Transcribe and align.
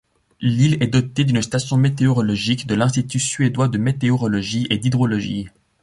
L'île 0.39 0.81
est 0.81 0.87
dotée 0.87 1.25
d'une 1.25 1.43
station 1.43 1.77
météorologique 1.77 2.65
de 2.65 2.73
l'Institut 2.73 3.19
suédois 3.19 3.67
de 3.67 3.77
météorologie 3.77 4.65
et 4.71 4.79
d'hydrologie. 4.79 5.49